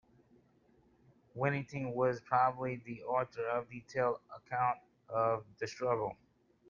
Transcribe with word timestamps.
Whittingham 1.35 1.93
was 1.93 2.21
probably 2.21 2.77
the 2.87 3.03
author 3.03 3.47
of 3.49 3.67
a 3.67 3.69
detailed 3.69 4.17
account 4.35 4.79
of 5.09 5.43
the 5.59 5.67
struggle. 5.67 6.17